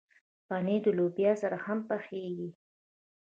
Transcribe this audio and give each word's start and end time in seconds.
پنېر 0.47 0.81
د 0.85 0.87
لوبیا 0.97 1.31
سره 1.41 1.57
هم 1.65 1.79
پخېږي. 1.89 2.49